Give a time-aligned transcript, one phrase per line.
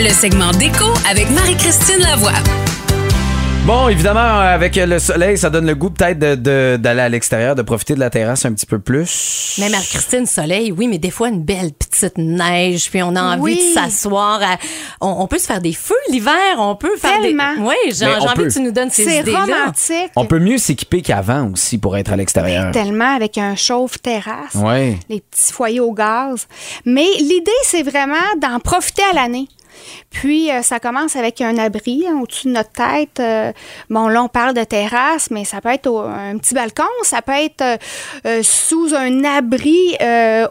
[0.00, 2.32] Le segment déco avec Marie-Christine Lavoie.
[3.66, 7.54] Bon, évidemment, avec le soleil, ça donne le goût peut-être de- de- d'aller à l'extérieur,
[7.54, 9.56] de profiter de la terrasse un petit peu plus.
[9.58, 13.42] Mais Marie-Christine, soleil, oui, mais des fois, une belle petite neige, puis on a envie
[13.42, 13.56] Oui.
[13.56, 14.40] de s'asseoir.
[15.02, 17.54] On, on peut se faire des feux l'hiver, on peut faire Tellement.
[17.56, 17.60] des...
[17.60, 18.44] Oui, j'ai envie peut.
[18.48, 19.40] que tu nous donnes ces C'est idées-là.
[19.40, 20.12] romantique.
[20.16, 22.70] On peut mieux s'équiper qu'avant aussi pour être à l'extérieur.
[22.72, 24.54] Tellement avec un chauffe-terrasse.
[24.54, 24.98] Ouais.
[25.10, 26.46] les petits foyers au gaz.
[26.86, 29.46] Mais l'idée, c'est vraiment d'en profiter à l'année.
[30.10, 33.20] Puis, euh, ça commence avec un abri hein, au-dessus de notre tête.
[33.20, 33.52] Euh,
[33.90, 37.32] bon, là, on parle de terrasse, mais ça peut être un petit balcon, ça peut
[37.32, 37.78] être
[38.26, 39.96] euh, sous un abri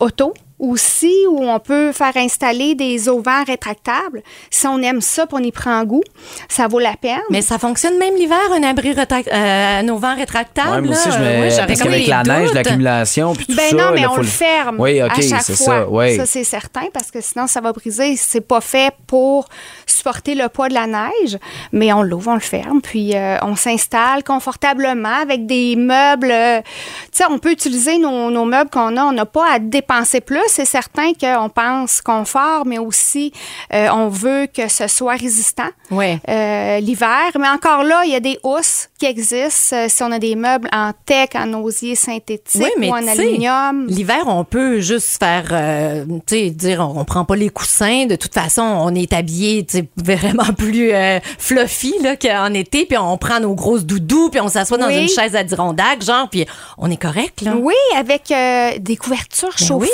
[0.00, 4.22] auto aussi, où on peut faire installer des auvents rétractables.
[4.50, 6.02] Si on aime ça, puis on y prend goût,
[6.48, 7.20] ça vaut la peine.
[7.30, 10.70] Mais ça fonctionne même l'hiver, un abri euh, un auvent rétractable.
[10.70, 11.18] Ouais, moi aussi, je.
[11.18, 13.76] Ouais, j'aurais parce qu'avec la neige, l'accumulation, puis tout Ben ça.
[13.76, 15.64] non, mais là, on faut le ferme Oui, OK, à chaque c'est fois.
[15.80, 15.88] ça.
[15.88, 16.16] Oui.
[16.16, 18.16] Ça, c'est certain, parce que sinon, ça va briser.
[18.16, 19.48] C'est pas fait pour
[19.86, 21.38] supporter le poids de la neige,
[21.72, 26.30] mais on l'ouvre, on le ferme, puis euh, on s'installe confortablement avec des meubles.
[26.30, 29.02] euh, tu sais, on peut utiliser nos, nos meubles qu'on a.
[29.04, 30.40] On n'a pas à dépenser plus.
[30.48, 33.32] C'est certain qu'on pense confort, mais aussi,
[33.72, 36.18] euh, on veut que ce soit résistant Ouais.
[36.28, 37.30] euh, l'hiver.
[37.38, 40.34] Mais encore là, il y a des housses qui existent euh, si on a des
[40.36, 43.86] meubles en teck, en osier synthétique mais ou en aluminium.
[43.88, 45.44] L'hiver, on peut juste faire,
[46.26, 48.06] tu sais, dire, on, on prend pas les coussins.
[48.06, 50.92] De toute façon, on est habillé, vraiment plus
[51.38, 52.86] fluffy là qu'en été.
[52.86, 55.02] Puis on prend nos grosses doudous, puis on s'assoit dans Oui.
[55.02, 56.46] une chaise Adirondack, genre, puis
[56.78, 57.54] on est correct là.
[57.56, 58.32] Oui, avec
[58.80, 59.88] des couvertures Ben oui.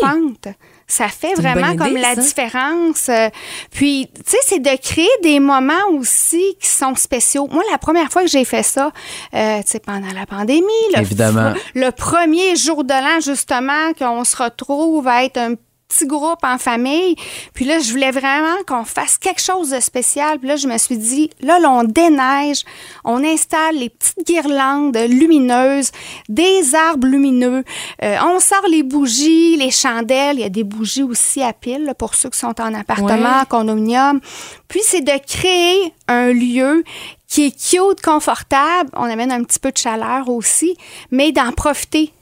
[0.86, 2.20] Ça fait vraiment comme idée, la ça.
[2.20, 3.08] différence.
[3.08, 3.28] Euh,
[3.70, 7.48] Puis, tu sais, c'est de créer des moments aussi qui sont spéciaux.
[7.50, 8.90] Moi, la première fois que j'ai fait ça,
[9.34, 10.62] euh, tu sais, pendant la pandémie,
[10.94, 11.54] le, Évidemment.
[11.74, 15.54] le premier jour de l'an, justement, qu'on se retrouve à être un
[15.92, 17.16] petit groupe en famille.
[17.54, 20.38] Puis là, je voulais vraiment qu'on fasse quelque chose de spécial.
[20.38, 22.62] Puis là, je me suis dit, là, là, on déneige,
[23.04, 25.90] on installe les petites guirlandes lumineuses,
[26.28, 27.64] des arbres lumineux,
[28.02, 30.36] euh, on sort les bougies, les chandelles.
[30.38, 33.12] Il y a des bougies aussi à pile là, pour ceux qui sont en appartement,
[33.40, 33.46] Ouais.
[33.48, 34.20] condominium.
[34.68, 36.84] Puis c'est de créer un lieu
[37.28, 38.90] qui est cute, confortable.
[38.94, 40.76] On amène un petit peu de chaleur aussi,
[41.10, 42.12] mais d'en profiter.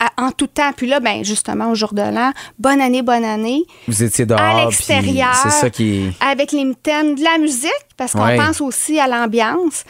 [0.00, 0.72] À- en tout temps.
[0.76, 3.64] Puis là, ben justement, au jour de l'an, bonne année, bonne année.
[3.88, 4.40] Vous étiez dehors.
[4.40, 5.34] à l'extérieur.
[5.42, 6.10] C'est ça qui.
[6.20, 8.36] Avec les mitaines, de la musique, parce qu'on Ouais.
[8.36, 9.84] pense aussi à l'ambiance.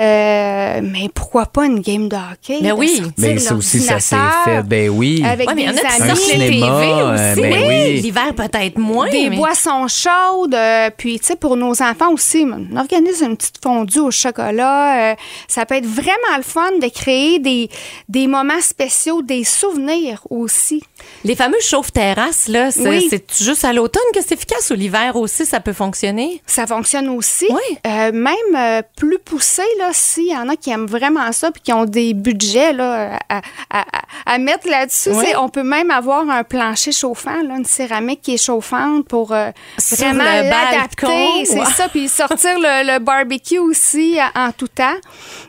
[0.00, 2.58] Euh, mais pourquoi pas une game de hockey?
[2.62, 3.02] Mais oui.
[3.18, 4.62] Mais ça aussi, ça s'est fait.
[4.62, 5.22] Ben oui.
[5.24, 6.16] Avec Ouais, mais il y en des a qui amis.
[6.16, 7.40] sortent les cinéma, TV euh, aussi.
[7.40, 8.00] ben oui.
[8.00, 9.08] L'hiver, peut-être moins.
[9.10, 13.36] Des mais- boissons chaudes, euh, puis tu sais, pour nos enfants aussi, on organise une
[13.36, 15.12] petite fondue au chocolat.
[15.12, 15.14] euh,
[15.48, 17.68] ça peut être vraiment le fun de créer des,
[18.08, 20.82] des moments spéciaux, souvenirs aussi.
[21.24, 23.10] Les fameux chauffe-terrasses, là, c'est Oui.
[23.40, 26.40] juste à l'automne que c'est efficace ou l'hiver aussi, ça peut fonctionner?
[26.46, 27.46] Ça fonctionne aussi.
[27.50, 27.78] Oui.
[27.86, 31.62] Euh, même euh, plus poussé, là, s'il y en a qui aiment vraiment ça puis
[31.62, 33.38] qui ont des budgets là, à,
[33.70, 34.02] à- à-
[34.34, 35.26] à mettre là-dessus, Oui.
[35.38, 39.50] on peut même avoir un plancher chauffant, là, une céramique qui est chauffante pour euh,
[39.92, 41.44] vraiment le l'adapter.
[41.44, 41.88] C'est ça.
[41.88, 44.96] Puis sortir le, le barbecue aussi euh, en tout temps.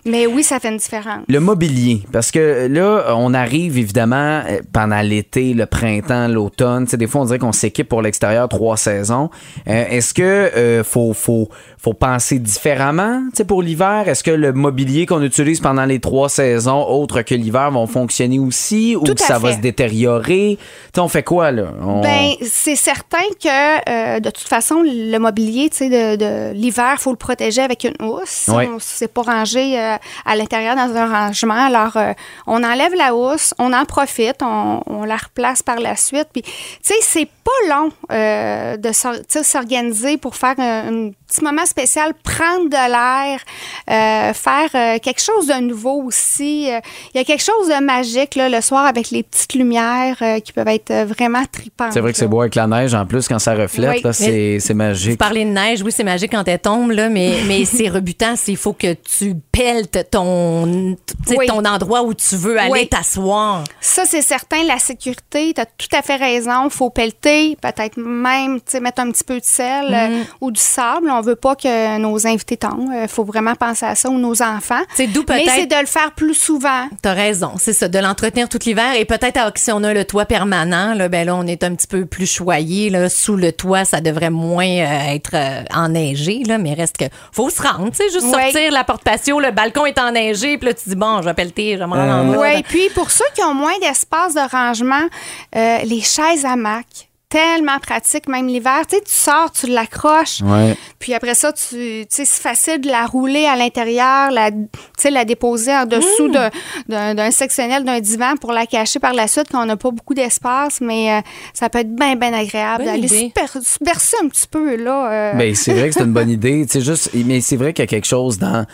[0.05, 1.23] Mais oui, ça fait une différence.
[1.27, 6.85] Le mobilier, parce que là, on arrive évidemment euh, pendant l'été, le printemps, l'automne.
[6.85, 9.29] Tu sais, Des fois, on dirait qu'on s'équipe pour l'extérieur trois saisons.
[9.67, 14.03] Euh, Est-ce que euh, faut, faut, faut penser différemment tu sais, pour l'hiver?
[14.07, 18.39] Est-ce que le mobilier qu'on utilise pendant les trois saisons, autres que l'hiver, vont fonctionner
[18.39, 18.72] aussi?
[18.95, 20.57] Ou que à ça va se détériorer?
[20.59, 21.65] Tu sais, on fait quoi, là?
[21.81, 26.53] On- Ben, c'est certain que euh, de toute façon, le mobilier, tu sais, de, de
[26.53, 28.45] l'hiver, faut le protéger avec une housse.
[28.47, 28.69] Ouais.
[28.73, 29.95] On s'est pas rangé euh,
[30.25, 31.65] à l'intérieur dans un rangement.
[31.65, 32.13] Alors, euh,
[32.47, 36.27] on enlève la housse, on en profite, on, on la replace par la suite.
[36.33, 36.51] Puis, tu
[36.81, 43.39] sais, c'est pas long de s'organiser pour faire un, un petit moment spécial, prendre de
[43.87, 46.63] l'air, faire quelque chose de nouveau aussi.
[46.67, 50.39] Il y a quelque chose de magique là, le soir avec les petites lumières euh,
[50.39, 51.93] qui peuvent être euh, vraiment tripantes.
[51.93, 54.13] C'est vrai que c'est beau avec la neige en plus quand ça reflète, Oui.
[54.13, 55.17] c'est c'est Vous magique.
[55.19, 58.33] parlez de neige, oui, c'est magique quand elle tombe, là, mais, mais c'est rebutant.
[58.47, 60.95] Il faut que tu peltes ton,
[61.27, 61.45] tu Oui.
[61.47, 62.87] ton endroit où tu veux aller Oui.
[62.87, 63.63] t'asseoir.
[63.81, 66.69] Ça, c'est certain, la sécurité, tu as tout à fait raison.
[66.69, 69.93] faut pelleter, peut-être même tu sais, mettre un petit peu de sel Mm.
[69.93, 71.09] euh, ou du sable.
[71.11, 72.91] On veut pas que nos invités tombent.
[73.01, 74.81] Il faut vraiment penser à ça ou nos enfants.
[74.95, 76.87] C'est d'où Mais c'est de le faire plus souvent.
[77.01, 77.99] T'as raison, c'est ça, de
[78.47, 81.35] tout l'hiver et peut-être ah, que si on a le toit permanent, là, ben là,
[81.35, 82.89] on est un petit peu plus choyé.
[82.89, 87.05] Là, sous le toit, ça devrait moins euh, être euh, enneigé, là, mais reste que
[87.31, 88.51] faut se rendre, tu sais, juste Ouais.
[88.51, 91.33] sortir la porte patio, le balcon est enneigé, puis là, tu dis bon, je vais
[91.33, 92.37] pelleter, je vais me rendre en bas.
[92.39, 95.07] Oui, puis pour ceux qui ont moins d'espace de rangement,
[95.55, 96.85] euh, les chaises hamac,
[97.33, 98.81] tellement pratique, même l'hiver.
[98.87, 100.41] Tu sais, tu sors, tu l'accroches.
[100.41, 100.77] Ouais.
[100.99, 104.57] Puis après ça, tu, tu sais, c'est facile de la rouler à l'intérieur, la, tu
[104.97, 106.31] sais, la déposer en dessous Mmh.
[106.31, 106.49] de-
[106.91, 109.89] d'un d'un sectionnel, d'un divan pour la cacher par la suite quand on n'a pas
[109.91, 110.79] beaucoup d'espace.
[110.81, 111.21] Mais euh,
[111.53, 113.33] ça peut être bien, bien agréable Bonne d'aller idée.
[113.63, 115.11] se, bercer un petit peu, là.
[115.11, 116.65] euh, Ben, c'est vrai que c'est une bonne idée.
[116.67, 118.65] Tu sais, juste, mais c'est vrai qu'il y a quelque chose dans.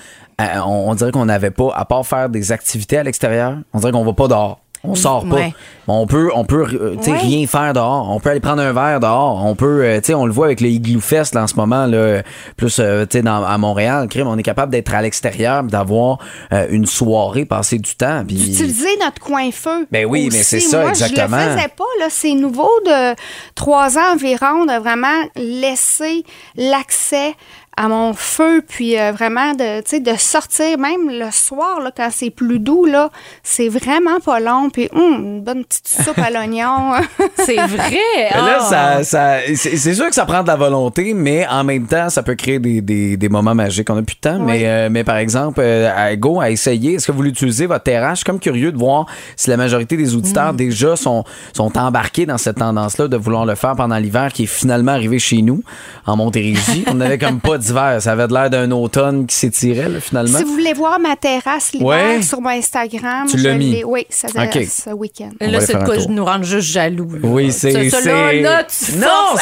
[0.41, 3.79] euh, on, on dirait qu'on n'avait pas, à part faire des activités à l'extérieur, on
[3.79, 4.59] dirait qu'on va pas dehors.
[4.83, 5.35] On sort pas.
[5.35, 5.53] Ouais.
[5.87, 7.17] On peut, on peut euh, Ouais.
[7.17, 8.09] rien faire dehors.
[8.11, 9.43] On peut aller prendre un verre dehors.
[9.43, 12.21] On peut, euh, on le voit avec le Igloo Fest là, en ce moment, là,
[12.55, 14.07] plus euh, dans- à Montréal.
[14.07, 16.19] Crime, on est capable d'être à l'extérieur, d'avoir
[16.53, 18.23] euh, une soirée, passer du temps.
[18.25, 18.37] Puis...
[18.51, 19.87] Utiliser notre coin feu.
[19.91, 20.37] Ben oui, aussi.
[20.37, 21.39] mais c'est ça, Moi, exactement.
[21.39, 21.83] Je le faisais pas.
[22.09, 23.15] C'est nouveau de
[23.55, 26.23] trois ans environ de vraiment laisser
[26.55, 27.33] l'accès
[27.81, 31.91] à mon feu, puis euh, vraiment de, tu sais, de sortir même le soir, là,
[31.95, 33.09] quand c'est plus doux, là,
[33.41, 36.91] c'est vraiment pas long, puis hum, une bonne petite soupe à l'oignon.
[37.37, 37.97] C'est vrai.
[38.33, 39.03] Mais là, Ah.
[39.03, 42.21] ça, ça- c'est sûr que ça prend de la volonté, mais en même temps, ça
[42.21, 43.89] peut créer des, des- des moments magiques.
[43.89, 46.95] On n'a plus de temps, mais, euh, mais par exemple, euh, à Go, à essayer,
[46.95, 48.09] est-ce que vous l'utilisez, votre terrasse?
[48.11, 49.05] Je suis comme curieux de voir
[49.37, 51.23] si la majorité des auditeurs déjà sont,
[51.53, 55.17] sont embarqués dans cette tendance-là de vouloir le faire pendant l'hiver qui est finalement arrivé
[55.17, 55.63] chez nous,
[56.05, 56.83] en Montérégie.
[56.87, 58.01] On n'avait comme pas d'hiver.
[58.01, 60.37] Ça avait l'air d'un automne qui s'étirait, finalement.
[60.37, 62.21] si vous voulez voir ma terrasse l'hiver Ouais.
[62.21, 63.71] sur mon Instagram, Tu je l'as mis.
[63.71, 64.63] l'ai- Oui, ça Ok.
[64.69, 65.29] ce week-end.
[65.41, 67.09] On va Là, c'est faire de un quoi je nous rendre juste jaloux.
[67.13, 67.19] là.
[67.23, 67.71] Oui, c'est.
[67.73, 67.79] Non,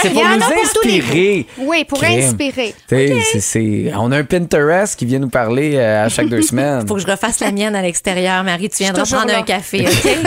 [0.02, 1.46] c'est Il pour nous inspirer.
[1.58, 2.74] Oui, pour inspirer.
[2.88, 6.42] T'sais, c'est- c'est- on a un Pinterest qui vient nous parler euh, à chaque deux
[6.44, 6.88] semaines.
[6.88, 8.44] Faut que je refasse la mienne à l'extérieur.
[8.44, 9.40] Marie, tu viendras prendre là.
[9.40, 10.18] un café, OK?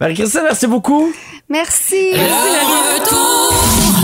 [0.00, 1.12] Marie-Christine, merci beaucoup.
[1.48, 2.12] Merci.
[2.14, 4.03] Retour